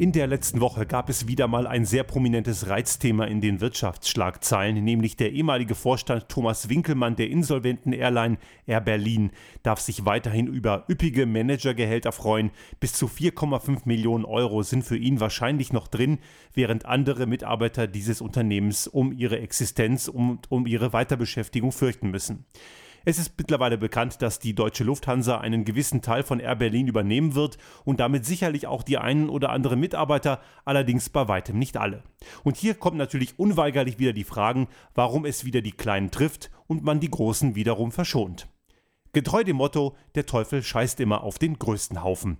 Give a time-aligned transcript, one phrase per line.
[0.00, 4.82] In der letzten Woche gab es wieder mal ein sehr prominentes Reizthema in den Wirtschaftsschlagzeilen,
[4.82, 9.30] nämlich der ehemalige Vorstand Thomas Winkelmann der insolventen Airline Air Berlin
[9.62, 12.50] darf sich weiterhin über üppige Managergehälter freuen.
[12.80, 16.18] Bis zu 4,5 Millionen Euro sind für ihn wahrscheinlich noch drin,
[16.54, 22.46] während andere Mitarbeiter dieses Unternehmens um ihre Existenz und um ihre Weiterbeschäftigung fürchten müssen.
[23.04, 27.34] Es ist mittlerweile bekannt, dass die deutsche Lufthansa einen gewissen Teil von Air Berlin übernehmen
[27.34, 32.02] wird und damit sicherlich auch die einen oder anderen Mitarbeiter, allerdings bei weitem nicht alle.
[32.44, 36.84] Und hier kommen natürlich unweigerlich wieder die Fragen, warum es wieder die Kleinen trifft und
[36.84, 38.48] man die Großen wiederum verschont.
[39.12, 42.38] Getreu dem Motto, der Teufel scheißt immer auf den größten Haufen.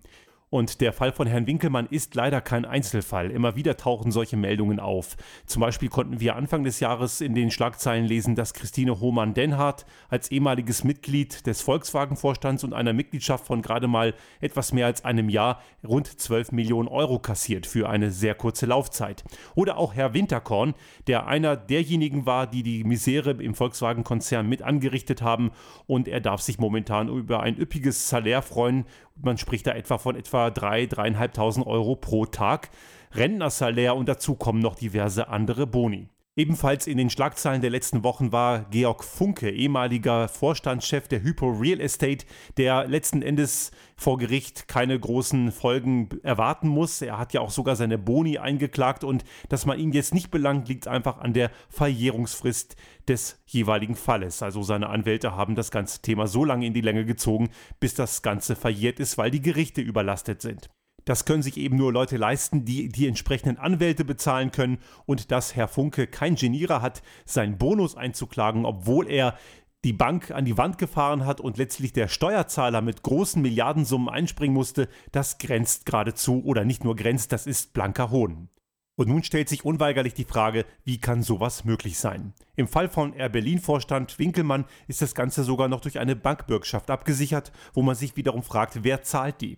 [0.53, 3.31] Und der Fall von Herrn Winkelmann ist leider kein Einzelfall.
[3.31, 5.17] Immer wieder tauchen solche Meldungen auf.
[5.47, 10.33] Zum Beispiel konnten wir Anfang des Jahres in den Schlagzeilen lesen, dass Christine Hohmann-Denhardt als
[10.33, 15.63] ehemaliges Mitglied des Volkswagen-Vorstands und einer Mitgliedschaft von gerade mal etwas mehr als einem Jahr
[15.87, 19.23] rund 12 Millionen Euro kassiert für eine sehr kurze Laufzeit.
[19.55, 20.75] Oder auch Herr Winterkorn,
[21.07, 25.53] der einer derjenigen war, die die Misere im Volkswagen-Konzern mit angerichtet haben
[25.87, 28.85] und er darf sich momentan über ein üppiges Salär freuen
[29.23, 32.71] man spricht da etwa von etwa 3.000, 3.500 Euro pro Tag.
[33.13, 36.09] Rentnersalär und dazu kommen noch diverse andere Boni.
[36.41, 41.83] Ebenfalls in den Schlagzeilen der letzten Wochen war Georg Funke, ehemaliger Vorstandschef der Hypo Real
[41.83, 42.25] Estate,
[42.57, 47.03] der letzten Endes vor Gericht keine großen Folgen erwarten muss.
[47.03, 50.67] Er hat ja auch sogar seine Boni eingeklagt und dass man ihn jetzt nicht belangt,
[50.67, 52.75] liegt einfach an der Verjährungsfrist
[53.07, 54.43] des jeweiligen Falles.
[54.43, 58.23] Also seine Anwälte haben das ganze Thema so lange in die Länge gezogen, bis das
[58.23, 60.71] Ganze verjährt ist, weil die Gerichte überlastet sind.
[61.05, 65.57] Das können sich eben nur Leute leisten, die die entsprechenden Anwälte bezahlen können und dass
[65.57, 69.37] Herr Funke kein Genierer hat, seinen Bonus einzuklagen, obwohl er
[69.85, 74.55] die Bank an die Wand gefahren hat und letztlich der Steuerzahler mit großen Milliardensummen einspringen
[74.55, 78.51] musste, das grenzt geradezu oder nicht nur grenzt, das ist blanker Hohn.
[78.97, 82.35] Und nun stellt sich unweigerlich die Frage, wie kann sowas möglich sein?
[82.57, 86.91] Im Fall von Air Berlin Vorstand Winkelmann ist das Ganze sogar noch durch eine Bankbürgschaft
[86.91, 89.57] abgesichert, wo man sich wiederum fragt, wer zahlt die?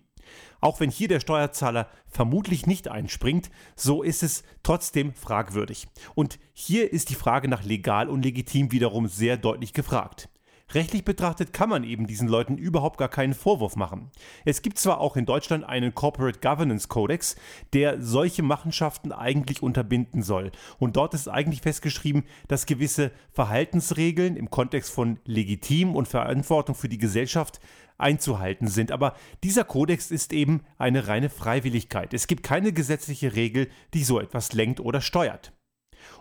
[0.61, 5.89] Auch wenn hier der Steuerzahler vermutlich nicht einspringt, so ist es trotzdem fragwürdig.
[6.15, 10.29] Und hier ist die Frage nach legal und legitim wiederum sehr deutlich gefragt.
[10.75, 14.11] Rechtlich betrachtet kann man eben diesen Leuten überhaupt gar keinen Vorwurf machen.
[14.47, 17.37] Es gibt zwar auch in Deutschland einen Corporate Governance Codex,
[17.75, 20.51] der solche Machenschaften eigentlich unterbinden soll.
[20.79, 26.89] Und dort ist eigentlich festgeschrieben, dass gewisse Verhaltensregeln im Kontext von legitim und Verantwortung für
[26.89, 27.61] die Gesellschaft
[27.99, 28.93] einzuhalten sind.
[28.93, 32.15] Aber dieser Kodex ist eben eine reine Freiwilligkeit.
[32.15, 35.53] Es gibt keine gesetzliche Regel, die so etwas lenkt oder steuert.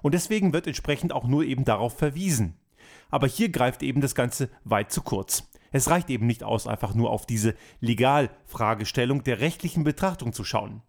[0.01, 2.60] Und deswegen wird entsprechend auch nur eben darauf verwiesen.
[3.09, 5.49] Aber hier greift eben das Ganze weit zu kurz.
[5.71, 10.81] Es reicht eben nicht aus, einfach nur auf diese Legalfragestellung der rechtlichen Betrachtung zu schauen.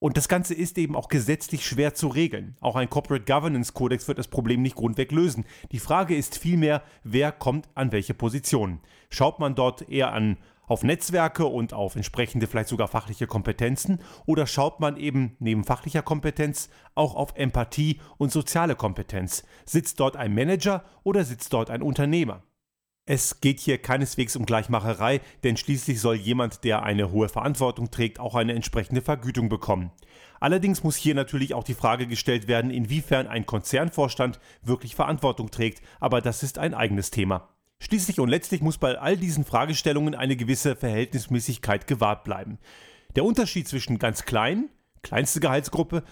[0.00, 2.56] Und das Ganze ist eben auch gesetzlich schwer zu regeln.
[2.60, 5.44] Auch ein Corporate Governance Kodex wird das Problem nicht grundweg lösen.
[5.72, 8.80] Die Frage ist vielmehr, wer kommt an welche Position.
[9.10, 14.46] Schaut man dort eher an auf Netzwerke und auf entsprechende vielleicht sogar fachliche Kompetenzen oder
[14.46, 19.44] schaut man eben neben fachlicher Kompetenz auch auf Empathie und soziale Kompetenz?
[19.64, 22.42] Sitzt dort ein Manager oder sitzt dort ein Unternehmer?
[23.10, 28.20] Es geht hier keineswegs um Gleichmacherei, denn schließlich soll jemand, der eine hohe Verantwortung trägt,
[28.20, 29.92] auch eine entsprechende Vergütung bekommen.
[30.40, 35.80] Allerdings muss hier natürlich auch die Frage gestellt werden, inwiefern ein Konzernvorstand wirklich Verantwortung trägt,
[36.00, 37.48] aber das ist ein eigenes Thema.
[37.80, 42.58] Schließlich und letztlich muss bei all diesen Fragestellungen eine gewisse Verhältnismäßigkeit gewahrt bleiben.
[43.16, 44.68] Der Unterschied zwischen ganz klein,
[45.02, 46.02] kleinste Gehaltsgruppe,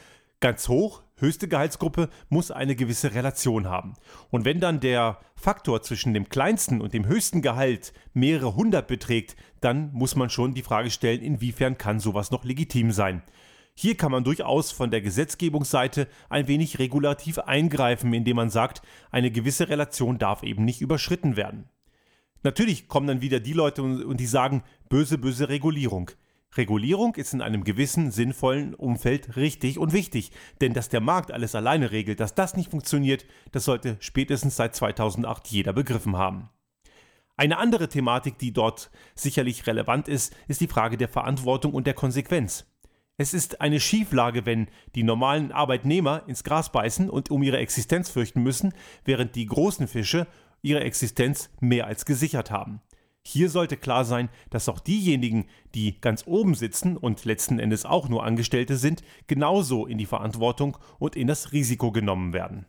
[0.40, 3.94] ganz hoch, höchste Gehaltsgruppe muss eine gewisse Relation haben.
[4.30, 9.36] Und wenn dann der Faktor zwischen dem kleinsten und dem höchsten Gehalt mehrere hundert beträgt,
[9.60, 13.22] dann muss man schon die Frage stellen, inwiefern kann sowas noch legitim sein.
[13.78, 19.30] Hier kann man durchaus von der Gesetzgebungsseite ein wenig regulativ eingreifen, indem man sagt, eine
[19.30, 21.68] gewisse Relation darf eben nicht überschritten werden.
[22.42, 26.10] Natürlich kommen dann wieder die Leute und die sagen, böse, böse Regulierung.
[26.56, 30.30] Regulierung ist in einem gewissen, sinnvollen Umfeld richtig und wichtig,
[30.62, 34.74] denn dass der Markt alles alleine regelt, dass das nicht funktioniert, das sollte spätestens seit
[34.74, 36.48] 2008 jeder begriffen haben.
[37.36, 41.92] Eine andere Thematik, die dort sicherlich relevant ist, ist die Frage der Verantwortung und der
[41.92, 42.64] Konsequenz.
[43.18, 48.10] Es ist eine Schieflage, wenn die normalen Arbeitnehmer ins Gras beißen und um ihre Existenz
[48.10, 48.74] fürchten müssen,
[49.06, 50.26] während die großen Fische
[50.60, 52.82] ihre Existenz mehr als gesichert haben.
[53.22, 58.08] Hier sollte klar sein, dass auch diejenigen, die ganz oben sitzen und letzten Endes auch
[58.08, 62.66] nur Angestellte sind, genauso in die Verantwortung und in das Risiko genommen werden.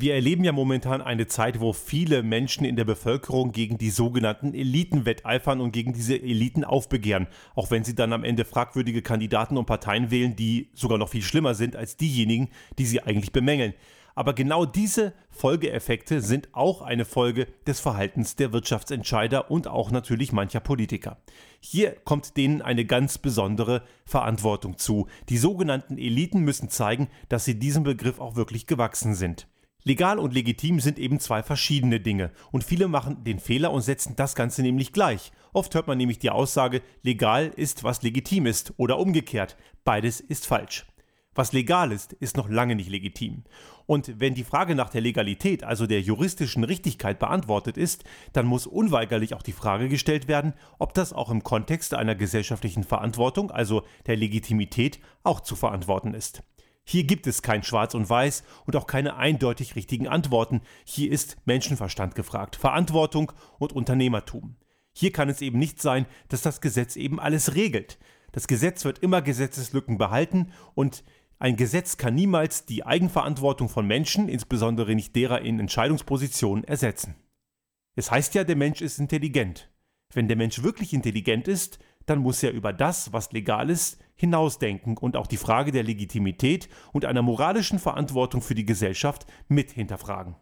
[0.00, 4.54] Wir erleben ja momentan eine Zeit, wo viele Menschen in der Bevölkerung gegen die sogenannten
[4.54, 9.56] Eliten wetteifern und gegen diese Eliten aufbegehren, auch wenn sie dann am Ende fragwürdige Kandidaten
[9.56, 13.74] und Parteien wählen, die sogar noch viel schlimmer sind als diejenigen, die sie eigentlich bemängeln.
[14.14, 20.30] Aber genau diese Folgeeffekte sind auch eine Folge des Verhaltens der Wirtschaftsentscheider und auch natürlich
[20.30, 21.16] mancher Politiker.
[21.58, 25.08] Hier kommt denen eine ganz besondere Verantwortung zu.
[25.28, 29.48] Die sogenannten Eliten müssen zeigen, dass sie diesem Begriff auch wirklich gewachsen sind.
[29.88, 34.16] Legal und legitim sind eben zwei verschiedene Dinge und viele machen den Fehler und setzen
[34.16, 35.32] das Ganze nämlich gleich.
[35.54, 39.56] Oft hört man nämlich die Aussage, legal ist, was legitim ist oder umgekehrt.
[39.84, 40.84] Beides ist falsch.
[41.34, 43.44] Was legal ist, ist noch lange nicht legitim.
[43.86, 48.04] Und wenn die Frage nach der Legalität, also der juristischen Richtigkeit beantwortet ist,
[48.34, 52.84] dann muss unweigerlich auch die Frage gestellt werden, ob das auch im Kontext einer gesellschaftlichen
[52.84, 56.42] Verantwortung, also der Legitimität, auch zu verantworten ist.
[56.90, 60.62] Hier gibt es kein Schwarz und Weiß und auch keine eindeutig richtigen Antworten.
[60.86, 64.56] Hier ist Menschenverstand gefragt, Verantwortung und Unternehmertum.
[64.94, 67.98] Hier kann es eben nicht sein, dass das Gesetz eben alles regelt.
[68.32, 71.04] Das Gesetz wird immer Gesetzeslücken behalten und
[71.38, 77.16] ein Gesetz kann niemals die Eigenverantwortung von Menschen, insbesondere nicht derer in Entscheidungspositionen, ersetzen.
[77.96, 79.70] Es heißt ja, der Mensch ist intelligent.
[80.14, 84.96] Wenn der Mensch wirklich intelligent ist, dann muss er über das, was legal ist, hinausdenken
[84.96, 90.36] und auch die Frage der Legitimität und einer moralischen Verantwortung für die Gesellschaft mit hinterfragen.